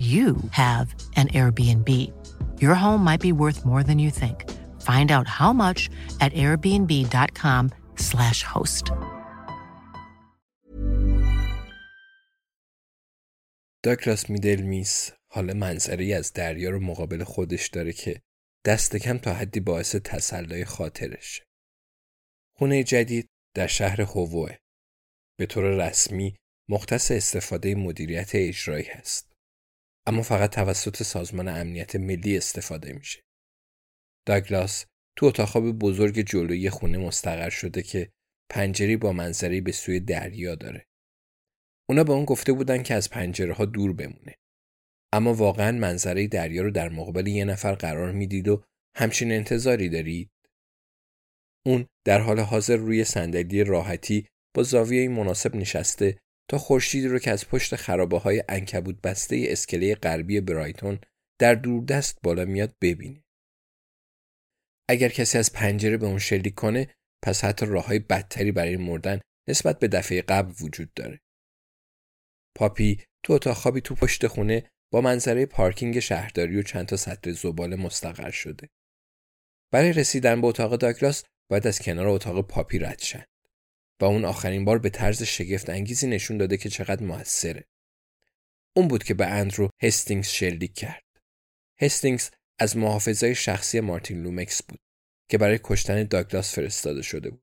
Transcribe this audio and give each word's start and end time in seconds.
you 0.00 0.36
have 0.50 0.94
an 1.16 1.28
Airbnb. 1.28 1.88
Your 2.62 2.74
home 2.74 3.04
might 3.04 3.20
be 3.20 3.32
worth 3.32 3.66
more 3.66 3.82
than 3.82 3.98
you 3.98 4.10
think. 4.10 4.48
Find 4.80 5.12
out 5.12 5.26
how 5.26 5.52
much 5.52 5.90
at 6.20 6.32
airbnb.com/slash 6.32 8.42
host. 8.42 8.92
داگلاس 13.82 14.30
میدل 14.30 14.60
میس 14.60 15.10
حالا 15.32 15.54
منظری 15.54 16.14
از 16.14 16.32
دریا 16.32 16.70
رو 16.70 16.80
مقابل 16.80 17.24
خودش 17.24 17.68
داره 17.68 17.92
که 17.92 18.20
دست 18.64 18.96
کم 18.96 19.18
تا 19.18 19.34
حدی 19.34 19.60
باعث 19.60 19.96
تسلای 19.96 20.64
خاطرشه. 20.64 21.42
خونه 22.56 22.84
جدید 22.84 23.28
در 23.54 23.66
شهر 23.66 24.00
هووه 24.00 24.56
به 25.38 25.46
طور 25.46 25.64
رسمی 25.64 26.36
مختص 26.68 27.10
استفاده 27.10 27.74
مدیریت 27.74 28.30
اجرایی 28.34 28.86
هست. 28.86 29.29
اما 30.10 30.22
فقط 30.22 30.54
توسط 30.54 31.02
سازمان 31.02 31.48
امنیت 31.48 31.96
ملی 31.96 32.36
استفاده 32.36 32.92
میشه. 32.92 33.22
داگلاس 34.26 34.86
تو 35.16 35.26
اتاق 35.26 35.58
بزرگ 35.58 36.20
جلوی 36.20 36.70
خونه 36.70 36.98
مستقر 36.98 37.50
شده 37.50 37.82
که 37.82 38.10
پنجری 38.50 38.96
با 38.96 39.12
منظری 39.12 39.60
به 39.60 39.72
سوی 39.72 40.00
دریا 40.00 40.54
داره. 40.54 40.86
اونا 41.88 42.04
به 42.04 42.12
اون 42.12 42.24
گفته 42.24 42.52
بودن 42.52 42.82
که 42.82 42.94
از 42.94 43.10
پنجره 43.10 43.52
ها 43.52 43.64
دور 43.64 43.92
بمونه. 43.92 44.34
اما 45.12 45.34
واقعا 45.34 45.72
منظره 45.72 46.26
دریا 46.26 46.62
رو 46.62 46.70
در 46.70 46.88
مقابل 46.88 47.26
یه 47.26 47.44
نفر 47.44 47.72
قرار 47.74 48.12
می‌دید 48.12 48.48
و 48.48 48.64
همچین 48.96 49.32
انتظاری 49.32 49.88
دارید؟ 49.88 50.30
اون 51.66 51.86
در 52.04 52.20
حال 52.20 52.40
حاضر 52.40 52.76
روی 52.76 53.04
صندلی 53.04 53.64
راحتی 53.64 54.26
با 54.54 54.62
زاویه 54.62 55.08
مناسب 55.08 55.56
نشسته 55.56 56.18
تا 56.50 56.58
خورشیدی 56.58 57.08
رو 57.08 57.18
که 57.18 57.30
از 57.30 57.48
پشت 57.48 57.76
خرابه 57.76 58.18
های 58.18 58.42
انکبوت 58.48 59.00
بسته 59.00 59.44
اسکله 59.48 59.94
غربی 59.94 60.40
برایتون 60.40 61.00
در 61.40 61.54
دوردست 61.54 62.18
بالا 62.22 62.44
میاد 62.44 62.74
ببینه. 62.82 63.24
اگر 64.88 65.08
کسی 65.08 65.38
از 65.38 65.52
پنجره 65.52 65.96
به 65.96 66.06
اون 66.06 66.18
شلیک 66.18 66.54
کنه 66.54 66.94
پس 67.24 67.44
حتی 67.44 67.66
راه 67.66 67.86
های 67.86 67.98
بدتری 67.98 68.52
برای 68.52 68.76
مردن 68.76 69.20
نسبت 69.48 69.78
به 69.78 69.88
دفعه 69.88 70.22
قبل 70.22 70.52
وجود 70.60 70.94
داره. 70.94 71.20
پاپی 72.56 73.04
تو 73.24 73.32
اتاق 73.32 73.56
خوابی 73.56 73.80
تو 73.80 73.94
پشت 73.94 74.26
خونه 74.26 74.70
با 74.92 75.00
منظره 75.00 75.46
پارکینگ 75.46 76.00
شهرداری 76.00 76.56
و 76.56 76.62
چند 76.62 76.86
تا 76.86 76.96
سطل 76.96 77.32
زباله 77.32 77.76
مستقر 77.76 78.30
شده. 78.30 78.68
برای 79.72 79.92
رسیدن 79.92 80.40
به 80.40 80.46
اتاق 80.46 80.76
داگلاس 80.76 81.24
باید 81.50 81.66
از 81.66 81.78
کنار 81.78 82.06
اتاق 82.06 82.46
پاپی 82.46 82.78
رد 82.78 82.98
شن. 82.98 83.24
و 84.00 84.04
اون 84.04 84.24
آخرین 84.24 84.64
بار 84.64 84.78
به 84.78 84.90
طرز 84.90 85.22
شگفت 85.22 85.70
انگیزی 85.70 86.06
نشون 86.06 86.38
داده 86.38 86.56
که 86.56 86.68
چقدر 86.68 87.02
موثره. 87.02 87.64
اون 88.76 88.88
بود 88.88 89.04
که 89.04 89.14
به 89.14 89.26
اندرو 89.26 89.70
هستینگز 89.82 90.28
شلیک 90.28 90.74
کرد. 90.74 91.04
هستینگز 91.80 92.30
از 92.58 92.76
محافظای 92.76 93.34
شخصی 93.34 93.80
مارتین 93.80 94.22
لومکس 94.22 94.62
بود 94.62 94.80
که 95.30 95.38
برای 95.38 95.60
کشتن 95.64 96.04
داگلاس 96.04 96.54
فرستاده 96.54 97.02
شده 97.02 97.30
بود. 97.30 97.42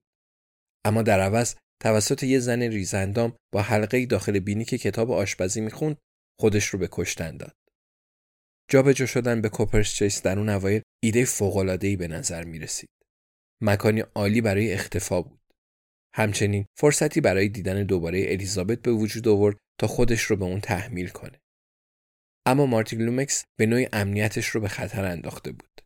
اما 0.86 1.02
در 1.02 1.20
عوض 1.20 1.56
توسط 1.82 2.24
یه 2.24 2.40
زن 2.40 2.62
ریزاندام 2.62 3.38
با 3.54 3.62
حلقه 3.62 4.06
داخل 4.06 4.40
بینی 4.40 4.66
که 4.66 4.78
کتاب 4.78 5.12
آشپزی 5.12 5.62
می‌خوند 5.62 5.98
خودش 6.40 6.66
رو 6.66 6.80
به 6.80 6.90
کشتن 6.92 7.38
داد. 7.38 7.56
جابجا 8.70 9.06
شدن 9.06 9.42
به 9.42 9.50
کوپرس 9.50 10.22
در 10.22 10.40
اون 10.40 10.50
اوایل 10.50 10.82
ایده 11.04 11.26
فوق‌العاده‌ای 11.26 11.96
به 11.96 12.08
نظر 12.08 12.44
می 12.44 12.60
رسید. 12.60 12.90
مکانی 13.62 14.00
عالی 14.00 14.42
برای 14.42 14.74
اختفا 14.74 15.22
بود. 15.22 15.37
همچنین 16.18 16.66
فرصتی 16.78 17.22
برای 17.22 17.50
دیدن 17.50 17.84
دوباره 17.84 18.26
الیزابت 18.28 18.82
به 18.82 18.92
وجود 18.92 19.28
آورد 19.28 19.58
تا 19.80 19.88
خودش 19.88 20.22
رو 20.22 20.36
به 20.36 20.46
اون 20.46 20.60
تحمیل 20.60 21.08
کنه. 21.08 21.42
اما 22.46 22.66
مارتین 22.66 23.02
لومکس 23.02 23.46
به 23.58 23.66
نوعی 23.66 23.88
امنیتش 23.94 24.48
رو 24.48 24.62
به 24.62 24.68
خطر 24.68 25.06
انداخته 25.06 25.52
بود. 25.52 25.82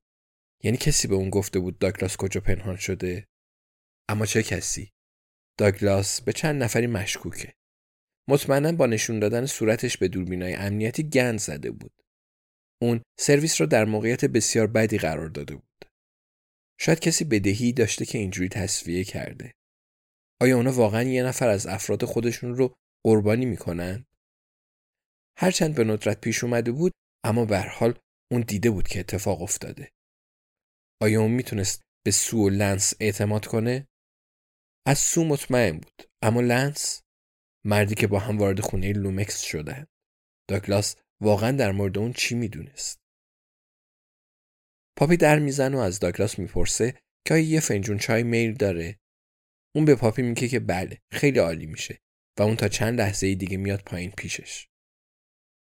یعنی 0.63 0.77
کسی 0.77 1.07
به 1.07 1.15
اون 1.15 1.29
گفته 1.29 1.59
بود 1.59 1.79
داگلاس 1.79 2.17
کجا 2.17 2.41
پنهان 2.41 2.75
شده؟ 2.75 3.27
اما 4.09 4.25
چه 4.25 4.43
کسی؟ 4.43 4.91
داگلاس 5.57 6.21
به 6.21 6.33
چند 6.33 6.63
نفری 6.63 6.87
مشکوکه. 6.87 7.53
مطمئنا 8.29 8.71
با 8.71 8.85
نشون 8.85 9.19
دادن 9.19 9.45
صورتش 9.45 9.97
به 9.97 10.07
دوربینای 10.07 10.53
امنیتی 10.53 11.03
گند 11.03 11.39
زده 11.39 11.71
بود. 11.71 11.93
اون 12.81 13.01
سرویس 13.19 13.61
رو 13.61 13.67
در 13.67 13.85
موقعیت 13.85 14.25
بسیار 14.25 14.67
بدی 14.67 14.97
قرار 14.97 15.29
داده 15.29 15.55
بود. 15.55 15.85
شاید 16.79 16.99
کسی 16.99 17.25
بدهی 17.25 17.73
داشته 17.73 18.05
که 18.05 18.17
اینجوری 18.17 18.49
تصفیه 18.49 19.03
کرده. 19.03 19.53
آیا 20.41 20.55
اونا 20.55 20.71
واقعا 20.71 21.03
یه 21.03 21.23
نفر 21.23 21.49
از 21.49 21.67
افراد 21.67 22.05
خودشون 22.05 22.55
رو 22.55 22.75
قربانی 23.05 23.45
می‌کنن؟ 23.45 24.05
هرچند 25.37 25.75
به 25.75 25.83
ندرت 25.83 26.21
پیش 26.21 26.43
اومده 26.43 26.71
بود 26.71 26.91
اما 27.25 27.45
به 27.45 27.59
حال 27.59 27.99
اون 28.31 28.41
دیده 28.41 28.69
بود 28.69 28.87
که 28.87 28.99
اتفاق 28.99 29.41
افتاده. 29.41 29.91
آیا 31.01 31.21
اون 31.21 31.31
می‌تونست 31.31 31.81
به 32.05 32.11
سو 32.11 32.45
و 32.45 32.49
لنس 32.49 32.93
اعتماد 32.99 33.45
کنه؟ 33.45 33.87
از 34.87 34.99
سو 34.99 35.25
مطمئن 35.25 35.77
بود 35.77 36.03
اما 36.21 36.41
لنس 36.41 37.01
مردی 37.65 37.95
که 37.95 38.07
با 38.07 38.19
هم 38.19 38.37
وارد 38.37 38.59
خونه 38.59 38.93
لومکس 38.93 39.41
شدن 39.41 39.87
داگلاس 40.49 40.95
واقعا 41.21 41.51
در 41.51 41.71
مورد 41.71 41.97
اون 41.97 42.13
چی 42.13 42.35
می‌دونست؟ 42.35 42.99
پاپی 44.97 45.17
در 45.17 45.39
میزنه 45.39 45.73
و 45.73 45.77
از 45.77 45.99
داگلاس 45.99 46.39
می‌پرسه 46.39 47.01
که 47.27 47.33
آیا 47.33 47.43
یه 47.43 47.59
فنجون 47.59 47.97
چای 47.97 48.23
میل 48.23 48.53
داره 48.53 49.00
اون 49.75 49.85
به 49.85 49.95
پاپی 49.95 50.21
میگه 50.21 50.47
که 50.47 50.59
بله 50.59 50.97
خیلی 51.11 51.39
عالی 51.39 51.65
میشه 51.65 51.99
و 52.39 52.41
اون 52.41 52.55
تا 52.55 52.67
چند 52.67 53.01
لحظه 53.01 53.35
دیگه 53.35 53.57
میاد 53.57 53.81
پایین 53.81 54.11
پیشش. 54.11 54.67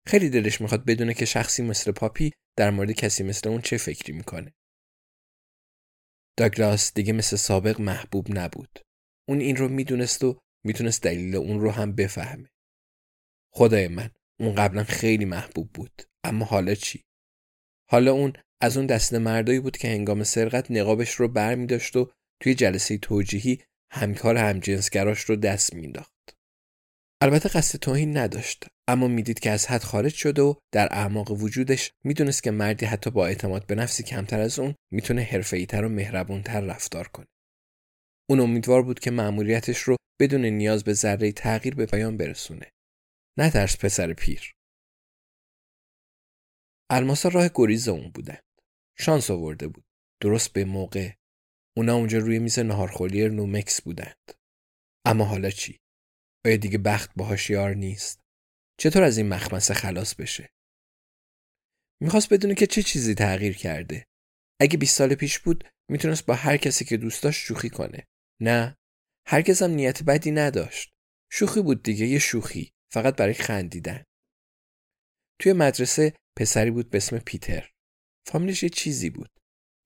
خیلی 0.08 0.30
دلش 0.30 0.62
می‌خواد 0.62 0.86
بدونه 0.86 1.14
که 1.14 1.26
شخصی 1.26 1.64
مثل 1.64 1.92
پاپی 1.92 2.32
در 2.58 2.70
مورد 2.70 2.92
کسی 2.92 3.24
مثل 3.24 3.50
اون 3.50 3.62
چه 3.62 3.78
فکری 3.78 4.14
می‌کنه. 4.14 4.54
داگلاس 6.38 6.94
دیگه 6.94 7.14
مثل 7.14 7.36
سابق 7.36 7.82
محبوب 7.82 8.38
نبود. 8.38 8.80
اون 9.28 9.40
این 9.40 9.56
رو 9.56 9.68
می‌دونست 9.68 10.24
و 10.24 10.40
می‌تونست 10.66 11.04
دلیل 11.04 11.36
اون 11.36 11.60
رو 11.60 11.72
هم 11.72 11.96
بفهمه. 11.96 12.50
خدای 13.54 13.88
من 13.88 14.10
اون 14.40 14.56
قبلا 14.56 14.84
خیلی 14.84 15.26
محبوب 15.26 15.74
بود 15.74 16.02
اما 16.24 16.46
حالا 16.46 16.76
چی؟ 16.76 17.04
حالا 17.90 18.12
اون 18.12 18.34
از 18.62 18.78
اون 18.78 18.86
دست 18.86 19.14
مردایی 19.14 19.60
بود 19.60 19.78
که 19.78 19.88
هنگام 19.88 20.24
سرقت 20.24 20.72
نقابش 20.72 21.12
رو 21.12 21.28
بر 21.28 21.56
و 21.96 22.12
توی 22.42 22.54
جلسه 22.56 22.98
توجیهی 22.98 23.64
همکار 23.92 24.38
همجنسگراش 24.38 25.22
رو 25.22 25.36
دست 25.36 25.74
مینداخت. 25.74 26.14
البته 27.22 27.50
قصد 27.50 27.80
توهین 27.80 28.18
نداشت 28.18 28.66
اما 28.88 29.08
می‌دید 29.08 29.40
که 29.40 29.52
از 29.52 29.68
حد 29.68 29.84
خارج 29.84 30.14
شده 30.14 30.42
و 30.42 30.54
در 30.74 30.88
اعماق 30.92 31.32
وجودش 31.32 31.92
می‌دونست 32.04 32.44
که 32.44 32.52
مردی 32.52 32.86
حتی 32.86 33.10
با 33.10 33.28
اعتماد 33.28 33.68
به 33.68 33.76
نفسی 33.76 34.04
کمتر 34.04 34.40
از 34.40 34.60
اون 34.60 34.76
می‌تونه 34.92 35.22
حرفه‌ای‌تر 35.22 35.86
و 35.86 35.90
مهربونتر 35.90 36.62
رفتار 36.62 37.08
کنه. 37.08 37.28
اون 38.30 38.40
امیدوار 38.40 38.84
بود 38.84 39.00
که 39.00 39.12
مأموریتش 39.12 39.80
رو 39.80 39.96
بدون 40.20 40.46
نیاز 40.46 40.84
به 40.84 40.94
ذره 40.94 41.32
تغییر 41.32 41.76
به 41.76 41.86
پایان 41.86 42.18
برسونه. 42.18 42.72
نترس 43.38 43.78
پسر 43.78 44.14
پیر. 44.14 44.54
الماسا 46.92 47.30
راه 47.30 47.50
گریز 47.56 47.88
اون 47.88 48.12
بودن. 48.12 48.38
شانس 48.98 49.32
آورده 49.32 49.68
بود. 49.68 49.84
درست 50.22 50.54
به 50.54 50.66
موقع. 50.66 51.12
اونا 51.80 51.96
اونجا 51.96 52.18
روی 52.18 52.40
میز 52.40 52.60
نهارخوری 52.60 53.30
نومکس 53.30 53.82
بودند. 53.82 54.32
اما 55.06 55.26
حالا 55.26 55.50
چی؟ 55.50 55.80
آیا 56.46 56.58
دیگه 56.58 56.78
بخت 56.78 57.12
باهاش 57.16 57.50
یار 57.50 57.74
نیست؟ 57.74 58.20
چطور 58.80 59.04
از 59.04 59.18
این 59.18 59.30
مخمسه 59.30 59.74
خلاص 59.74 60.16
بشه؟ 60.16 60.50
می‌خواست 62.02 62.34
بدونه 62.34 62.56
که 62.56 62.68
چه 62.68 62.84
چیزی 62.84 63.16
تغییر 63.16 63.58
کرده. 63.58 64.06
اگه 64.62 64.78
20 64.78 64.98
سال 64.98 65.16
پیش 65.16 65.40
بود 65.40 65.64
می‌تونست 65.92 66.26
با 66.26 66.34
هر 66.34 66.58
کسی 66.58 66.86
که 66.86 66.98
دوست 66.98 67.24
داشت 67.24 67.46
شوخی 67.46 67.70
کنه. 67.70 68.08
نه، 68.42 68.78
هرگز 69.28 69.62
هم 69.62 69.72
نیت 69.72 70.04
بدی 70.04 70.32
نداشت. 70.32 70.90
شوخی 71.32 71.62
بود 71.62 71.84
دیگه 71.84 72.06
یه 72.06 72.20
شوخی. 72.20 72.72
فقط 72.94 73.16
برای 73.16 73.34
خندیدن. 73.34 74.04
توی 75.42 75.54
مدرسه 75.54 76.14
پسری 76.38 76.72
بود 76.72 76.90
به 76.90 76.98
اسم 76.98 77.20
پیتر. 77.20 77.72
فامیلش 78.28 78.64
یه 78.64 78.70
چیزی 78.70 79.10
بود 79.10 79.39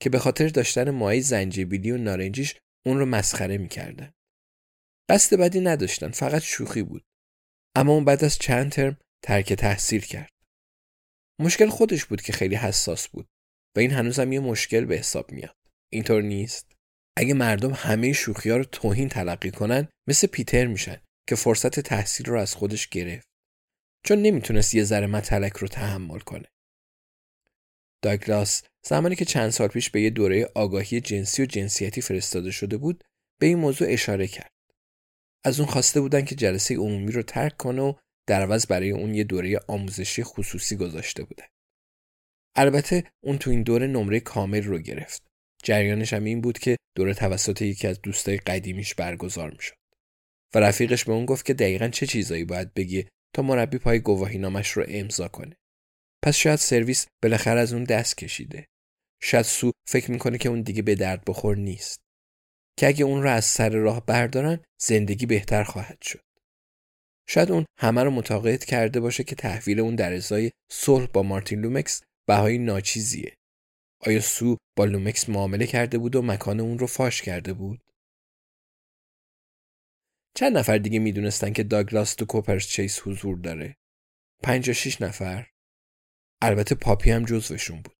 که 0.03 0.09
به 0.09 0.19
خاطر 0.19 0.47
داشتن 0.47 0.89
ماهی 0.89 1.21
زنجبیلی 1.21 1.91
و 1.91 1.97
نارنجیش 1.97 2.55
اون 2.85 2.99
رو 2.99 3.05
مسخره 3.05 3.57
می‌کردن. 3.57 4.13
قصد 5.09 5.35
بدی 5.37 5.59
نداشتن 5.59 6.11
فقط 6.11 6.41
شوخی 6.41 6.83
بود. 6.83 7.03
اما 7.75 7.93
اون 7.93 8.05
بعد 8.05 8.23
از 8.23 8.37
چند 8.37 8.71
ترم 8.71 8.97
ترک 9.23 9.53
تحصیل 9.53 10.01
کرد. 10.01 10.31
مشکل 11.39 11.69
خودش 11.69 12.05
بود 12.05 12.21
که 12.21 12.33
خیلی 12.33 12.55
حساس 12.55 13.07
بود 13.07 13.27
و 13.75 13.79
این 13.79 13.91
هنوزم 13.91 14.31
یه 14.31 14.39
مشکل 14.39 14.85
به 14.85 14.95
حساب 14.95 15.31
میاد. 15.31 15.55
اینطور 15.93 16.21
نیست. 16.21 16.71
اگه 17.17 17.33
مردم 17.33 17.71
همه 17.73 18.13
شوخی 18.13 18.49
ها 18.49 18.57
رو 18.57 18.63
توهین 18.63 19.09
تلقی 19.09 19.51
کنن 19.51 19.87
مثل 20.07 20.27
پیتر 20.27 20.67
میشن 20.67 21.01
که 21.29 21.35
فرصت 21.35 21.79
تحصیل 21.79 22.25
رو 22.25 22.39
از 22.39 22.55
خودش 22.55 22.87
گرفت. 22.87 23.27
چون 24.05 24.21
نمی‌تونست 24.21 24.75
یه 24.75 24.83
ذره 24.83 25.07
متلک 25.07 25.53
رو 25.53 25.67
تحمل 25.67 26.19
کنه. 26.19 26.47
داگلاس 28.03 28.63
زمانی 28.85 29.15
که 29.15 29.25
چند 29.25 29.49
سال 29.49 29.67
پیش 29.67 29.89
به 29.89 30.01
یه 30.01 30.09
دوره 30.09 30.49
آگاهی 30.55 31.01
جنسی 31.01 31.43
و 31.43 31.45
جنسیتی 31.45 32.01
فرستاده 32.01 32.51
شده 32.51 32.77
بود 32.77 33.03
به 33.39 33.45
این 33.47 33.57
موضوع 33.57 33.87
اشاره 33.91 34.27
کرد. 34.27 34.51
از 35.45 35.59
اون 35.59 35.69
خواسته 35.69 36.01
بودن 36.01 36.25
که 36.25 36.35
جلسه 36.35 36.75
عمومی 36.75 37.11
رو 37.11 37.23
ترک 37.23 37.57
کنه 37.57 37.81
و 37.81 37.93
در 38.27 38.41
عوض 38.41 38.67
برای 38.67 38.91
اون 38.91 39.13
یه 39.13 39.23
دوره 39.23 39.59
آموزشی 39.67 40.23
خصوصی 40.23 40.75
گذاشته 40.75 41.23
بودن. 41.23 41.45
البته 42.55 43.03
اون 43.23 43.37
تو 43.37 43.49
این 43.49 43.63
دوره 43.63 43.87
نمره 43.87 44.19
کامل 44.19 44.63
رو 44.63 44.79
گرفت. 44.79 45.23
جریانش 45.63 46.13
هم 46.13 46.23
این 46.23 46.41
بود 46.41 46.59
که 46.59 46.77
دوره 46.95 47.13
توسط 47.13 47.61
یکی 47.61 47.87
از 47.87 48.01
دوستای 48.01 48.37
قدیمیش 48.37 48.95
برگزار 48.95 49.51
می‌شد. 49.51 49.75
و 50.53 50.59
رفیقش 50.59 51.03
به 51.03 51.13
اون 51.13 51.25
گفت 51.25 51.45
که 51.45 51.53
دقیقا 51.53 51.87
چه 51.87 52.07
چیزایی 52.07 52.43
باید 52.43 52.73
بگه 52.73 53.07
تا 53.35 53.41
مربی 53.41 53.77
پای 53.77 53.99
گواهی 53.99 54.37
نامش 54.37 54.71
رو 54.71 54.85
امضا 54.87 55.27
کنه. 55.27 55.55
پس 56.23 56.35
شاید 56.35 56.59
سرویس 56.59 57.07
بالاخره 57.23 57.59
از 57.59 57.73
اون 57.73 57.83
دست 57.83 58.17
کشیده. 58.17 58.67
شاید 59.21 59.45
سو 59.45 59.71
فکر 59.87 60.11
می‌کنه 60.11 60.37
که 60.37 60.49
اون 60.49 60.61
دیگه 60.61 60.81
به 60.81 60.95
درد 60.95 61.23
بخور 61.27 61.57
نیست. 61.57 61.99
که 62.79 62.87
اگه 62.87 63.05
اون 63.05 63.23
رو 63.23 63.29
از 63.29 63.45
سر 63.45 63.69
راه 63.69 64.05
بردارن 64.05 64.59
زندگی 64.81 65.25
بهتر 65.25 65.63
خواهد 65.63 66.01
شد. 66.01 66.23
شاید 67.27 67.51
اون 67.51 67.65
همه 67.79 68.03
رو 68.03 68.11
متقاعد 68.11 68.65
کرده 68.65 68.99
باشه 68.99 69.23
که 69.23 69.35
تحویل 69.35 69.79
اون 69.79 69.95
در 69.95 70.13
ازای 70.13 70.51
صلح 70.71 71.07
با 71.13 71.23
مارتین 71.23 71.61
لومکس 71.61 72.01
بهای 72.27 72.57
ناچیزیه. 72.57 73.35
آیا 73.99 74.21
سو 74.21 74.57
با 74.77 74.85
لومکس 74.85 75.29
معامله 75.29 75.67
کرده 75.67 75.97
بود 75.97 76.15
و 76.15 76.21
مکان 76.21 76.59
اون 76.59 76.79
رو 76.79 76.87
فاش 76.87 77.21
کرده 77.21 77.53
بود؟ 77.53 77.79
چند 80.35 80.57
نفر 80.57 80.77
دیگه 80.77 80.99
می‌دونستن 80.99 81.53
که 81.53 81.63
داگلاس 81.63 82.15
تو 82.15 82.25
کوپرس 82.25 82.67
چیس 82.67 82.99
حضور 82.99 83.37
داره؟ 83.37 83.75
پنج 84.43 84.69
و 84.69 84.73
شیش 84.73 85.01
نفر؟ 85.01 85.52
البته 86.43 86.75
پاپی 86.75 87.11
هم 87.11 87.25
جزوشون 87.25 87.81
بود. 87.81 87.95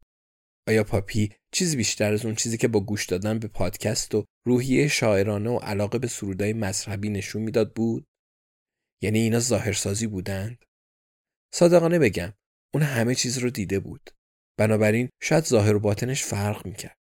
آیا 0.68 0.84
پاپی 0.84 1.30
چیزی 1.52 1.78
بیشتر 1.78 2.14
از 2.14 2.26
اون 2.26 2.36
چیزی 2.36 2.58
که 2.58 2.68
با 2.68 2.80
گوش 2.80 3.06
دادن 3.06 3.40
به 3.40 3.48
پادکست 3.48 4.16
و 4.16 4.26
روحیه 4.48 4.88
شاعرانه 4.88 5.50
و 5.50 5.58
علاقه 5.58 6.00
به 6.00 6.08
سرودای 6.08 6.54
مذهبی 6.54 7.10
نشون 7.10 7.42
می‌داد 7.42 7.74
بود؟ 7.74 8.06
یعنی 9.04 9.20
اینا 9.20 9.40
ظاهرسازی 9.40 10.08
بودند؟ 10.08 10.66
صادقانه 11.54 12.00
بگم 12.00 12.34
اون 12.74 12.84
همه 12.84 13.16
چیز 13.16 13.38
رو 13.38 13.50
دیده 13.50 13.80
بود. 13.80 14.10
بنابراین 14.60 15.10
شاید 15.22 15.44
ظاهر 15.44 15.76
و 15.76 15.80
باطنش 15.80 16.24
فرق 16.24 16.66
می‌کرد. 16.66 16.98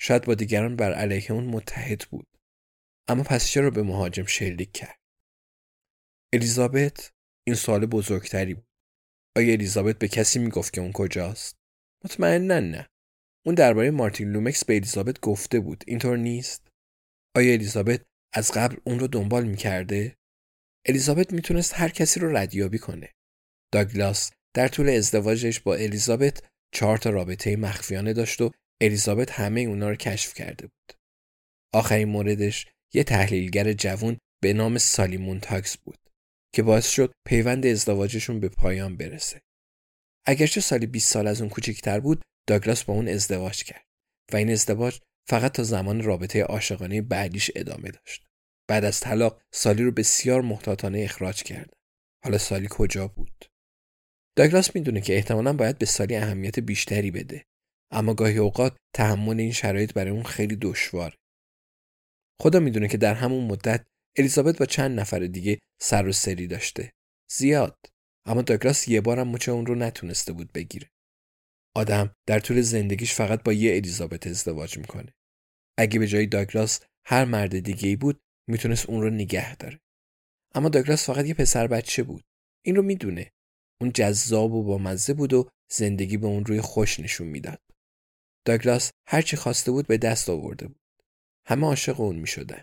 شاید 0.00 0.24
با 0.24 0.34
دیگران 0.34 0.76
بر 0.76 0.92
علیه 0.92 1.32
اون 1.32 1.44
متحد 1.44 2.06
بود. 2.10 2.26
اما 3.08 3.22
پس 3.22 3.46
چرا 3.46 3.70
به 3.70 3.82
مهاجم 3.82 4.24
شلیک 4.24 4.72
کرد 4.72 4.98
الیزابت 6.34 7.12
این 7.46 7.56
سوال 7.56 7.86
بزرگتری 7.86 8.54
بود 8.54 8.66
آیا 9.36 9.52
الیزابت 9.52 9.98
به 9.98 10.08
کسی 10.08 10.38
می‌گفت 10.38 10.72
که 10.72 10.80
اون 10.80 10.92
کجاست؟ 10.92 11.56
مطمئنا 12.04 12.60
نه. 12.60 12.86
اون 13.46 13.54
درباره 13.54 13.90
مارتین 13.90 14.32
لومکس 14.32 14.64
به 14.64 14.76
الیزابت 14.76 15.20
گفته 15.20 15.60
بود. 15.60 15.84
اینطور 15.86 16.16
نیست؟ 16.16 16.68
آیا 17.36 17.52
الیزابت 17.52 18.02
از 18.34 18.52
قبل 18.52 18.76
اون 18.84 18.98
رو 18.98 19.06
دنبال 19.06 19.46
می‌کرده؟ 19.46 20.16
الیزابت 20.88 21.32
می‌تونست 21.32 21.74
هر 21.74 21.88
کسی 21.88 22.20
رو 22.20 22.36
ردیابی 22.36 22.78
کنه. 22.78 23.12
داگلاس 23.72 24.30
در 24.56 24.68
طول 24.68 24.88
ازدواجش 24.88 25.60
با 25.60 25.74
الیزابت 25.74 26.42
چهار 26.74 26.98
تا 26.98 27.10
رابطه 27.10 27.56
مخفیانه 27.56 28.12
داشت 28.12 28.40
و 28.40 28.50
الیزابت 28.82 29.30
همه 29.30 29.60
اونا 29.60 29.90
رو 29.90 29.96
کشف 29.96 30.34
کرده 30.34 30.66
بود. 30.66 30.98
آخرین 31.74 32.08
موردش 32.08 32.66
یه 32.94 33.04
تحلیلگر 33.04 33.72
جوون 33.72 34.18
به 34.42 34.52
نام 34.52 34.78
سالیمون 34.78 35.40
تاکس 35.40 35.76
بود. 35.76 35.98
که 36.56 36.62
باعث 36.62 36.90
شد 36.90 37.12
پیوند 37.26 37.66
ازدواجشون 37.66 38.40
به 38.40 38.48
پایان 38.48 38.96
برسه. 38.96 39.42
اگرچه 40.26 40.60
سالی 40.60 40.86
20 40.86 41.12
سال 41.12 41.26
از 41.26 41.40
اون 41.40 41.50
کوچکتر 41.50 42.00
بود، 42.00 42.22
داگلاس 42.48 42.84
با 42.84 42.94
اون 42.94 43.08
ازدواج 43.08 43.64
کرد 43.64 43.84
و 44.32 44.36
این 44.36 44.50
ازدواج 44.50 45.00
فقط 45.28 45.52
تا 45.52 45.62
زمان 45.62 46.02
رابطه 46.02 46.42
عاشقانه 46.42 47.02
بعدیش 47.02 47.50
ادامه 47.56 47.90
داشت. 47.90 48.26
بعد 48.68 48.84
از 48.84 49.00
طلاق 49.00 49.42
سالی 49.52 49.82
رو 49.82 49.90
بسیار 49.92 50.42
محتاطانه 50.42 51.00
اخراج 51.00 51.42
کرد. 51.42 51.72
حالا 52.24 52.38
سالی 52.38 52.66
کجا 52.70 53.08
بود؟ 53.08 53.44
داگلاس 54.36 54.76
می‌دونه 54.76 55.00
که 55.00 55.16
احتمالا 55.16 55.52
باید 55.52 55.78
به 55.78 55.86
سالی 55.86 56.16
اهمیت 56.16 56.60
بیشتری 56.60 57.10
بده. 57.10 57.44
اما 57.90 58.14
گاهی 58.14 58.38
اوقات 58.38 58.76
تحمل 58.94 59.40
این 59.40 59.52
شرایط 59.52 59.92
برای 59.92 60.10
اون 60.10 60.24
خیلی 60.24 60.56
دشواره. 60.56 61.16
خدا 62.42 62.60
می‌دونه 62.60 62.88
که 62.88 62.96
در 62.96 63.14
همون 63.14 63.44
مدت 63.44 63.86
الیزابت 64.18 64.58
با 64.58 64.66
چند 64.66 65.00
نفر 65.00 65.18
دیگه 65.18 65.58
سر 65.80 66.08
و 66.08 66.12
سری 66.12 66.46
داشته. 66.46 66.92
زیاد. 67.30 67.76
اما 68.26 68.42
داگلاس 68.42 68.88
یه 68.88 69.00
بارم 69.00 69.28
مچه 69.28 69.52
اون 69.52 69.66
رو 69.66 69.74
نتونسته 69.74 70.32
بود 70.32 70.52
بگیره. 70.52 70.90
آدم 71.76 72.14
در 72.26 72.40
طول 72.40 72.60
زندگیش 72.60 73.14
فقط 73.14 73.42
با 73.42 73.52
یه 73.52 73.76
الیزابت 73.76 74.26
ازدواج 74.26 74.78
می‌کنه. 74.78 75.12
اگه 75.78 75.98
به 75.98 76.06
جای 76.06 76.26
داگلاس 76.26 76.80
هر 77.06 77.24
مرد 77.24 77.58
دیگه 77.58 77.88
ای 77.88 77.96
بود 77.96 78.20
می‌تونست 78.48 78.86
اون 78.86 79.02
رو 79.02 79.10
نگه 79.10 79.56
داره. 79.56 79.80
اما 80.54 80.68
داگلاس 80.68 81.06
فقط 81.06 81.26
یه 81.26 81.34
پسر 81.34 81.66
بچه 81.66 82.02
بود. 82.02 82.24
این 82.64 82.76
رو 82.76 82.82
می‌دونه. 82.82 83.30
اون 83.80 83.92
جذاب 83.92 84.52
و 84.52 84.64
با 84.64 84.78
مزه 84.78 85.14
بود 85.14 85.32
و 85.32 85.48
زندگی 85.72 86.16
به 86.16 86.26
اون 86.26 86.44
روی 86.44 86.60
خوش 86.60 87.00
نشون 87.00 87.26
می‌داد. 87.26 87.60
داگلاس 88.46 88.90
هرچی 89.08 89.36
خواسته 89.36 89.70
بود 89.70 89.86
به 89.86 89.98
دست 89.98 90.30
آورده 90.30 90.66
بود. 90.66 90.80
همه 91.46 91.66
عاشق 91.66 92.00
اون 92.00 92.16
می 92.16 92.26
شدن. 92.26 92.62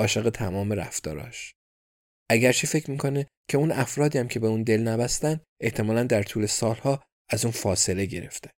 عاشق 0.00 0.30
تمام 0.30 0.72
رفتاراش. 0.72 1.54
اگرچه 2.30 2.66
فکر 2.66 2.90
می‌کنه 2.90 3.26
که 3.50 3.58
اون 3.58 3.72
افرادی 3.72 4.18
هم 4.18 4.28
که 4.28 4.40
به 4.40 4.46
اون 4.46 4.62
دل 4.62 4.80
نبستن 4.80 5.40
احتمالا 5.60 6.04
در 6.04 6.22
طول 6.22 6.46
سالها 6.46 7.04
از 7.30 7.44
اون 7.44 7.52
فاصله 7.52 8.06
گرفتن. 8.06 8.50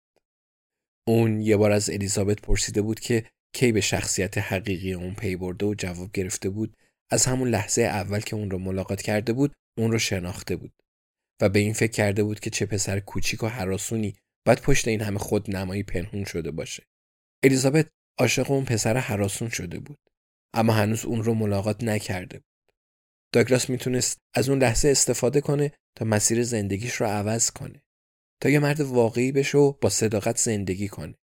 اون 1.09 1.41
یه 1.41 1.57
بار 1.57 1.71
از 1.71 1.91
الیزابت 1.91 2.41
پرسیده 2.41 2.83
بود 2.83 3.01
که 3.01 3.25
کی 3.55 3.73
به 3.73 3.81
شخصیت 3.81 4.39
حقیقی 4.39 4.93
اون 4.93 5.15
پی 5.15 5.37
برده 5.37 5.67
و 5.67 5.75
جواب 5.75 6.13
گرفته 6.13 6.49
بود 6.51 6.77
از 7.11 7.27
همون 7.27 7.49
لحظه 7.49 7.83
اول 7.83 8.21
که 8.21 8.37
اون 8.37 8.51
رو 8.51 8.59
ملاقات 8.59 9.03
کرده 9.03 9.33
بود 9.33 9.53
اون 9.79 9.93
رو 9.93 9.99
شناخته 9.99 10.57
بود 10.57 10.73
و 11.41 11.49
به 11.49 11.59
این 11.59 11.73
فکر 11.73 11.93
کرده 11.93 12.25
بود 12.25 12.41
که 12.41 12.51
چه 12.51 12.67
پسر 12.67 13.01
کوچیک 13.01 13.43
و 13.43 13.47
حراسونی 13.47 14.17
باید 14.47 14.61
پشت 14.61 14.89
این 14.89 15.01
همه 15.01 15.19
خود 15.19 15.57
نمایی 15.57 15.83
پنهون 15.83 16.25
شده 16.25 16.51
باشه. 16.51 16.83
الیزابت 17.45 17.89
عاشق 18.19 18.51
اون 18.51 18.65
پسر 18.65 18.97
حراسون 18.97 19.49
شده 19.49 19.79
بود 19.79 19.99
اما 20.55 20.73
هنوز 20.73 21.05
اون 21.05 21.25
رو 21.25 21.35
ملاقات 21.35 21.85
نکرده 21.85 22.39
بود 22.39 22.73
داگلاس 23.33 23.71
می‌تونست 23.71 24.19
از 24.35 24.49
اون 24.49 24.59
لحظه 24.59 24.89
استفاده 24.89 25.41
کنه 25.41 25.73
تا 25.97 26.05
مسیر 26.05 26.43
زندگیش 26.43 26.95
رو 26.95 27.07
عوض 27.07 27.51
کنه 27.51 27.83
تا 28.43 28.49
یه 28.49 28.59
مرد 28.59 28.81
واقعی 28.81 29.33
بشه 29.33 29.59
و 29.59 29.73
با 29.73 29.89
صداقت 29.89 30.37
زندگی 30.37 30.89
کنه 30.89 31.15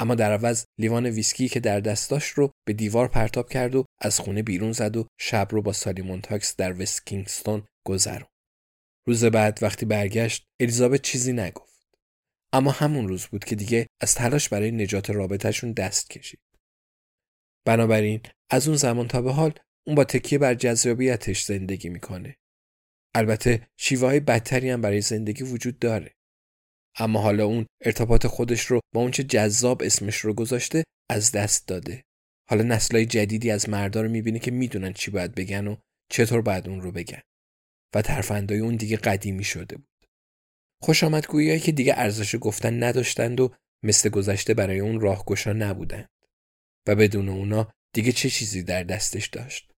اما 0.00 0.14
در 0.14 0.32
عوض 0.32 0.64
لیوان 0.78 1.06
ویسکی 1.06 1.48
که 1.48 1.60
در 1.60 1.80
دستاش 1.80 2.28
رو 2.28 2.50
به 2.66 2.72
دیوار 2.72 3.08
پرتاب 3.08 3.48
کرد 3.48 3.74
و 3.74 3.84
از 4.00 4.20
خونه 4.20 4.42
بیرون 4.42 4.72
زد 4.72 4.96
و 4.96 5.06
شب 5.20 5.48
رو 5.50 5.62
با 5.62 5.72
سالی 5.72 6.20
مونتاکس 6.20 6.56
در 6.56 6.82
وست 6.82 7.06
کینگستون 7.06 7.66
گذروند 7.86 8.28
روز 9.06 9.24
بعد 9.24 9.58
وقتی 9.62 9.86
برگشت 9.86 10.44
الیزابت 10.60 11.02
چیزی 11.02 11.32
نگفت. 11.32 11.70
اما 12.52 12.70
همون 12.70 13.08
روز 13.08 13.26
بود 13.26 13.44
که 13.44 13.56
دیگه 13.56 13.86
از 14.00 14.14
تلاش 14.14 14.48
برای 14.48 14.70
نجات 14.70 15.10
رابطهشون 15.10 15.72
دست 15.72 16.10
کشید. 16.10 16.40
بنابراین 17.64 18.20
از 18.50 18.68
اون 18.68 18.76
زمان 18.76 19.08
تا 19.08 19.22
به 19.22 19.32
حال 19.32 19.52
اون 19.86 19.96
با 19.96 20.04
تکیه 20.04 20.38
بر 20.38 20.54
جذابیتش 20.54 21.42
زندگی 21.42 21.88
می‌کنه. 21.88 22.36
البته 23.14 23.68
شیوه 23.76 24.08
های 24.08 24.20
بدتری 24.20 24.70
هم 24.70 24.80
برای 24.80 25.00
زندگی 25.00 25.44
وجود 25.44 25.78
داره. 25.78 26.14
اما 26.98 27.20
حالا 27.20 27.44
اون 27.44 27.66
ارتباط 27.84 28.26
خودش 28.26 28.64
رو 28.64 28.80
با 28.94 29.00
اونچه 29.00 29.24
جذاب 29.24 29.82
اسمش 29.82 30.16
رو 30.16 30.34
گذاشته 30.34 30.84
از 31.10 31.32
دست 31.32 31.68
داده. 31.68 32.04
حالا 32.50 32.62
نسلهای 32.62 33.06
جدیدی 33.06 33.50
از 33.50 33.68
مردا 33.68 34.02
رو 34.02 34.08
می‌بینه 34.08 34.38
که 34.38 34.50
می‌دونن 34.50 34.92
چی 34.92 35.10
باید 35.10 35.34
بگن 35.34 35.66
و 35.66 35.76
چطور 36.10 36.42
باید 36.42 36.68
اون 36.68 36.80
رو 36.80 36.92
بگن. 36.92 37.22
و 37.94 38.02
ترفندای 38.02 38.58
اون 38.58 38.76
دیگه 38.76 38.96
قدیمی 38.96 39.44
شده 39.44 39.76
بود. 39.76 40.06
خوش 40.82 41.04
آمدگویی 41.04 41.60
که 41.60 41.72
دیگه 41.72 41.94
ارزش 41.96 42.36
گفتن 42.40 42.82
نداشتند 42.82 43.40
و 43.40 43.54
مثل 43.82 44.08
گذشته 44.08 44.54
برای 44.54 44.80
اون 44.80 45.00
راهگشا 45.00 45.52
نبودند. 45.52 46.08
و 46.88 46.94
بدون 46.94 47.28
اونا 47.28 47.72
دیگه 47.94 48.12
چه 48.12 48.30
چیزی 48.30 48.62
در 48.62 48.82
دستش 48.82 49.26
داشت. 49.26 49.72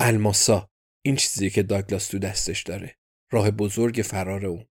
الماسا 0.00 0.68
این 1.04 1.16
چیزی 1.16 1.50
که 1.50 1.62
داگلاس 1.62 2.08
تو 2.08 2.18
دستش 2.18 2.62
داره. 2.62 2.96
راه 3.32 3.50
بزرگ 3.50 4.02
فرار 4.04 4.46
اون. 4.46 4.66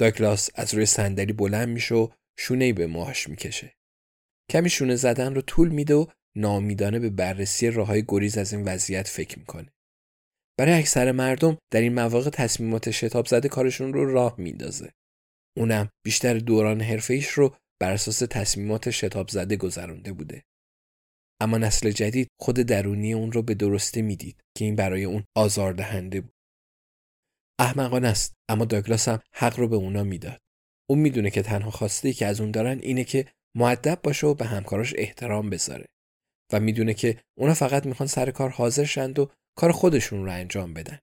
داگلاس 0.00 0.50
از 0.54 0.74
روی 0.74 0.86
صندلی 0.86 1.32
بلند 1.32 1.68
میشه 1.68 1.94
و 1.94 2.08
شونه 2.38 2.72
به 2.72 2.86
موهاش 2.86 3.28
می‌کشه. 3.28 3.76
کمی 4.50 4.70
شونه 4.70 4.96
زدن 4.96 5.34
رو 5.34 5.42
طول 5.42 5.68
میده 5.68 5.94
و 5.94 6.06
نامیدانه 6.36 6.98
به 6.98 7.10
بررسی 7.10 7.70
راه 7.70 7.86
های 7.86 8.04
گریز 8.08 8.38
از 8.38 8.52
این 8.52 8.64
وضعیت 8.64 9.08
فکر 9.08 9.38
می‌کنه. 9.38 9.72
برای 10.58 10.78
اکثر 10.78 11.12
مردم 11.12 11.58
در 11.72 11.80
این 11.80 11.94
مواقع 11.94 12.30
تصمیمات 12.30 12.90
شتاب 12.90 13.26
زده 13.26 13.48
کارشون 13.48 13.92
رو 13.92 14.12
راه 14.12 14.34
میندازه. 14.38 14.92
اونم 15.56 15.88
بیشتر 16.04 16.34
دوران 16.34 16.80
حرفه 16.80 17.26
رو 17.34 17.56
بر 17.80 17.92
اساس 17.92 18.18
تصمیمات 18.18 18.90
شتاب 18.90 19.28
زده 19.28 19.56
گذرانده 19.56 20.12
بوده. 20.12 20.42
اما 21.40 21.58
نسل 21.58 21.90
جدید 21.90 22.28
خود 22.40 22.54
درونی 22.54 23.12
اون 23.12 23.32
رو 23.32 23.42
به 23.42 23.54
درستی 23.54 24.02
می‌دید 24.02 24.40
که 24.58 24.64
این 24.64 24.76
برای 24.76 25.04
اون 25.04 25.24
آزاردهنده 25.36 26.20
بود. 26.20 26.32
احمقانه 27.60 28.08
است 28.08 28.34
اما 28.48 28.64
داگلاس 28.64 29.08
هم 29.08 29.20
حق 29.34 29.58
رو 29.58 29.68
به 29.68 29.76
اونا 29.76 30.04
می‌داد. 30.04 30.40
اون 30.90 30.98
می‌دونه 30.98 31.30
که 31.30 31.42
تنها 31.42 31.70
خواسته 31.70 32.12
که 32.12 32.26
از 32.26 32.40
اون 32.40 32.50
دارن 32.50 32.78
اینه 32.78 33.04
که 33.04 33.26
معدب 33.56 34.00
باشه 34.02 34.26
و 34.26 34.34
به 34.34 34.44
همکاراش 34.44 34.94
احترام 34.96 35.50
بذاره 35.50 35.86
و 36.52 36.60
می‌دونه 36.60 36.94
که 36.94 37.20
اونا 37.38 37.54
فقط 37.54 37.86
می‌خوان 37.86 38.06
سر 38.06 38.30
کار 38.30 38.50
حاضر 38.50 38.84
شند 38.84 39.18
و 39.18 39.30
کار 39.56 39.72
خودشون 39.72 40.24
رو 40.24 40.32
انجام 40.32 40.74
بدن 40.74 40.98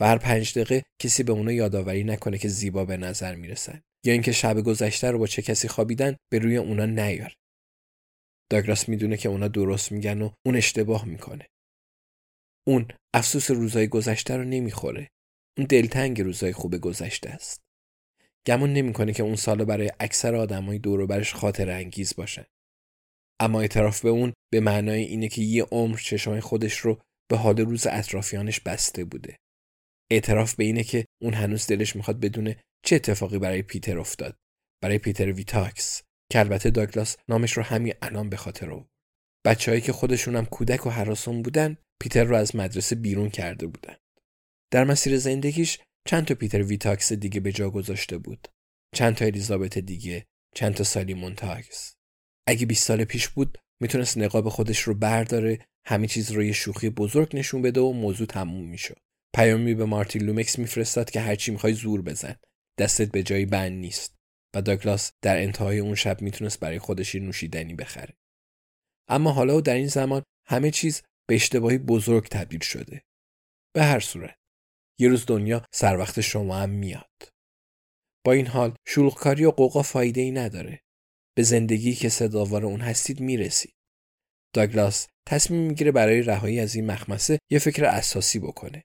و 0.00 0.06
هر 0.06 0.18
پنج 0.18 0.52
دقیقه 0.52 0.82
کسی 1.02 1.22
به 1.22 1.32
اونا 1.32 1.52
یادآوری 1.52 2.04
نکنه 2.04 2.38
که 2.38 2.48
زیبا 2.48 2.84
به 2.84 2.96
نظر 2.96 3.34
می‌رسن 3.34 3.82
یا 4.04 4.12
اینکه 4.12 4.32
شب 4.32 4.60
گذشته 4.60 5.10
رو 5.10 5.18
با 5.18 5.26
چه 5.26 5.42
کسی 5.42 5.68
خوابیدن 5.68 6.16
به 6.32 6.38
روی 6.38 6.56
اونا 6.56 6.86
نیار. 6.86 7.34
داگراس 8.50 8.88
می‌دونه 8.88 9.16
که 9.16 9.28
اونا 9.28 9.48
درست 9.48 9.92
میگن 9.92 10.22
و 10.22 10.30
اون 10.46 10.56
اشتباه 10.56 11.04
می‌کنه. 11.04 11.46
اون 12.66 12.88
افسوس 13.14 13.50
روزای 13.50 13.88
گذشته 13.88 14.36
رو 14.36 14.44
نمی‌خوره. 14.44 15.08
اون 15.58 15.66
دلتنگ 15.66 16.20
روزای 16.20 16.52
خوب 16.52 16.76
گذشته 16.76 17.30
است. 17.30 17.60
گمون 18.46 18.72
نمی‌کنه 18.72 19.12
که 19.12 19.22
اون 19.22 19.36
سالا 19.36 19.64
برای 19.64 19.90
اکثر 20.00 20.34
آدمای 20.34 20.78
دور 20.78 21.00
و 21.00 21.06
برش 21.06 21.34
خاطر 21.34 21.70
انگیز 21.70 22.16
باشن. 22.16 22.44
اما 23.40 23.60
اعتراف 23.60 24.02
به 24.02 24.08
اون 24.08 24.32
به 24.52 24.60
معنای 24.60 25.02
اینه 25.02 25.28
که 25.28 25.42
یه 25.42 25.62
عمر 25.62 25.98
چشمای 25.98 26.40
خودش 26.40 26.76
رو 26.78 27.00
به 27.30 27.36
حال 27.36 27.56
روز 27.56 27.86
اطرافیانش 27.86 28.60
بسته 28.60 29.04
بوده. 29.04 29.36
اعتراف 30.10 30.54
به 30.54 30.64
اینه 30.64 30.84
که 30.84 31.04
اون 31.22 31.34
هنوز 31.34 31.66
دلش 31.66 31.96
می‌خواد 31.96 32.20
بدونه 32.20 32.56
چه 32.84 32.96
اتفاقی 32.96 33.38
برای 33.38 33.62
پیتر 33.62 33.98
افتاد. 33.98 34.36
برای 34.82 34.98
پیتر 34.98 35.32
ویتاکس 35.32 36.02
که 36.32 36.38
البته 36.38 36.70
داگلاس 36.70 37.16
نامش 37.28 37.52
رو 37.52 37.62
همین 37.62 37.94
الان 38.02 38.28
به 38.28 38.36
خاطر 38.36 38.66
آورد. 38.66 38.86
بچههایی 39.46 39.82
که 39.82 39.92
خودشونم 39.92 40.46
کودک 40.46 40.86
و 40.86 40.90
حراسون 40.90 41.42
بودن 41.42 41.76
پیتر 42.02 42.24
رو 42.24 42.36
از 42.36 42.56
مدرسه 42.56 42.96
بیرون 42.96 43.30
کرده 43.30 43.66
بودن. 43.66 43.96
در 44.72 44.84
مسیر 44.84 45.18
زندگیش 45.18 45.78
چند 46.08 46.24
تا 46.24 46.34
پیتر 46.34 46.62
ویتاکس 46.62 47.12
دیگه 47.12 47.40
به 47.40 47.52
جا 47.52 47.70
گذاشته 47.70 48.18
بود. 48.18 48.48
چند 48.94 49.14
تا 49.14 49.24
الیزابت 49.24 49.78
دیگه، 49.78 50.26
چند 50.54 50.74
تا 50.74 50.84
سالی 50.84 51.14
مونتاکس. 51.14 51.94
اگه 52.48 52.66
20 52.66 52.86
سال 52.86 53.04
پیش 53.04 53.28
بود 53.28 53.58
می‌تونست 53.82 54.18
نقاب 54.18 54.48
خودش 54.48 54.80
رو 54.80 54.94
برداره 54.94 55.66
همه 55.86 56.06
چیز 56.06 56.30
رو 56.30 56.42
یه 56.42 56.52
شوخی 56.52 56.90
بزرگ 56.90 57.36
نشون 57.36 57.62
بده 57.62 57.80
و 57.80 57.92
موضوع 57.92 58.26
تموم 58.26 58.64
می‌شد 58.64 58.98
پیامی 59.36 59.74
به 59.74 59.84
مارتین 59.84 60.22
لومکس 60.22 60.58
میفرستاد 60.58 61.10
که 61.10 61.20
هرچی 61.20 61.52
می‌خوای 61.52 61.72
زور 61.72 62.02
بزن. 62.02 62.36
دستت 62.78 63.10
به 63.10 63.22
جایی 63.22 63.46
بند 63.46 63.72
نیست. 63.72 64.16
و 64.54 64.62
داگلاس 64.62 65.12
در 65.22 65.42
انتهای 65.42 65.78
اون 65.78 65.94
شب 65.94 66.22
می‌تونست 66.22 66.60
برای 66.60 66.78
خودش 66.78 67.14
نوشیدنی 67.14 67.74
بخره. 67.74 68.14
اما 69.08 69.32
حالا 69.32 69.56
و 69.56 69.60
در 69.60 69.74
این 69.74 69.88
زمان 69.88 70.22
همه 70.46 70.70
چیز 70.70 71.02
به 71.28 71.34
اشتباهی 71.34 71.78
بزرگ 71.78 72.28
تبدیل 72.28 72.60
شده. 72.60 73.02
به 73.74 73.82
هر 73.82 74.00
صورت. 74.00 74.36
یه 75.00 75.08
روز 75.08 75.26
دنیا 75.26 75.64
سر 75.72 75.98
وقت 75.98 76.20
شما 76.20 76.56
هم 76.56 76.70
میاد. 76.70 77.32
با 78.26 78.32
این 78.32 78.46
حال 78.46 78.76
شلوغکاری 78.86 79.44
و 79.44 79.50
غوغا 79.50 79.82
فایده 79.82 80.20
ای 80.20 80.30
نداره. 80.30 80.80
به 81.36 81.42
زندگی 81.42 81.94
که 81.94 82.08
سزاوار 82.08 82.66
اون 82.66 82.80
هستید 82.80 83.20
می‌رسید. 83.20 83.74
داگلاس 84.54 85.08
تصمیم 85.28 85.60
می‌گیره 85.60 85.92
برای 85.92 86.22
رهایی 86.22 86.60
از 86.60 86.74
این 86.74 86.86
مخمصه 86.86 87.38
یه 87.50 87.58
فکر 87.58 87.84
اساسی 87.84 88.38
بکنه. 88.38 88.82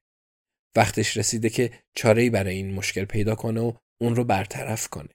وقتش 0.76 1.18
رسیده 1.18 1.50
که 1.50 1.72
چاره‌ای 1.96 2.30
برای 2.30 2.56
این 2.56 2.74
مشکل 2.74 3.06
پیدا 3.06 3.36
کنه 3.36 3.62
و 3.62 3.74
اون 4.02 4.16
رو 4.16 4.24
برطرف 4.24 4.88
کنه. 4.88 5.10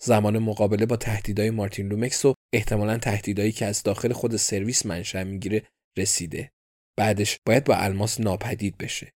زمان 0.00 0.38
مقابله 0.38 0.86
با 0.86 0.96
تهدیدهای 0.96 1.50
مارتین 1.50 1.88
لومکس 1.88 2.24
و 2.24 2.34
احتمالا 2.52 2.98
تهدیدهایی 2.98 3.52
که 3.52 3.66
از 3.66 3.82
داخل 3.82 4.12
خود 4.12 4.36
سرویس 4.36 4.86
منشأ 4.86 5.24
می‌گیره 5.24 5.62
رسیده. 5.98 6.50
بعدش 6.98 7.38
باید 7.46 7.64
با 7.64 7.74
الماس 7.76 8.20
ناپدید 8.20 8.78
بشه. 8.78 9.12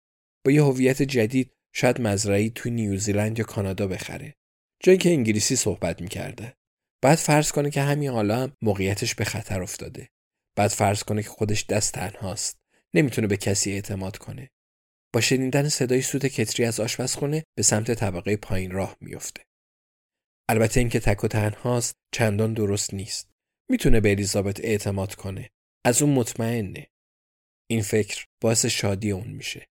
با 0.46 0.52
یه 0.52 0.62
هویت 0.62 1.02
جدید 1.02 1.52
شاید 1.75 2.00
مزرعی 2.00 2.50
تو 2.50 2.70
نیوزیلند 2.70 3.38
یا 3.38 3.44
کانادا 3.44 3.87
بخره. 3.87 4.34
جایی 4.82 4.98
که 4.98 5.10
انگلیسی 5.10 5.56
صحبت 5.56 6.00
می‌کرده. 6.00 6.54
بعد 7.02 7.18
فرض 7.18 7.52
کنه 7.52 7.70
که 7.70 7.82
همین 7.82 8.10
حالا 8.10 8.42
هم 8.42 8.52
موقعیتش 8.62 9.14
به 9.14 9.25
خطر 9.25 9.62
افتاده. 9.62 10.08
بعد 10.56 10.70
فرض 10.70 11.02
کنه 11.02 11.22
که 11.22 11.28
خودش 11.28 11.66
دست 11.66 11.92
تنهاست 11.92 12.58
نمی‌تونه 12.94 13.26
به 13.26 13.37
کسی 13.37 13.72
اعتماد 13.72 14.16
کنه 14.16 14.50
با 15.15 15.21
شنیدن 15.21 15.69
صدای 15.69 16.03
سوت 16.03 16.27
کتری 16.27 16.67
از 16.67 16.81
آشپزخونه 16.81 17.45
به 17.57 17.62
سمت 17.62 17.91
طبقه 17.91 18.37
پایین 18.37 18.71
راه 18.71 18.97
میفته 19.00 19.43
البته 20.50 20.81
اینکه 20.81 21.00
تک 21.00 21.25
و 21.25 21.29
تنهاست 21.29 21.95
چندان 22.15 22.55
درست 22.55 22.95
نیست. 22.95 23.31
می‌تونه 23.71 24.00
به 24.00 24.11
الیزابت 24.11 24.61
اعتماد 24.61 25.15
کنه. 25.15 25.50
از 25.87 26.03
اون 26.03 26.15
مطمئنه. 26.15 26.87
این 27.71 27.83
فکر 27.83 28.25
باعث 28.43 28.67
شادی 28.67 29.11
اون 29.11 29.29
میشه. 29.29 29.67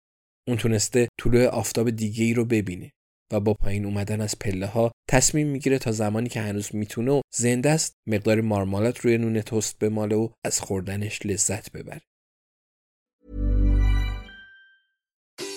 اون 0.48 0.56
تونسته 0.56 1.08
طلوع 1.20 1.46
آفتاب 1.46 1.90
دیگه 1.90 2.24
ای 2.24 2.34
رو 2.34 2.44
ببینه 2.44 2.92
و 3.32 3.40
با 3.40 3.54
پایین 3.54 3.84
اومدن 3.84 4.20
از 4.20 4.38
پله 4.38 4.66
ها 4.66 4.92
تصمیم 5.10 5.46
می‌گیره 5.46 5.78
تا 5.78 5.92
زمانی 5.92 6.28
که 6.28 6.40
هنوز 6.40 6.74
می‌تونه 6.74 7.10
و 7.10 7.20
زنده 7.34 7.70
است 7.70 7.94
مقدار 8.08 8.40
مارمالات 8.40 8.98
روی 8.98 9.18
نون 9.18 9.40
توست 9.40 9.78
بماله 9.78 10.16
و 10.16 10.28
از 10.44 10.60
خوردنش 10.60 11.26
لذت 11.26 11.72
ببره. 11.72 12.02